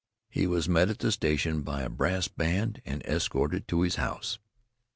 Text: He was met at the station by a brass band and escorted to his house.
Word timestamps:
He 0.31 0.47
was 0.47 0.67
met 0.67 0.89
at 0.89 0.97
the 0.97 1.11
station 1.11 1.61
by 1.61 1.83
a 1.83 1.89
brass 1.91 2.27
band 2.27 2.81
and 2.85 3.03
escorted 3.05 3.67
to 3.67 3.81
his 3.81 3.97
house. 3.97 4.39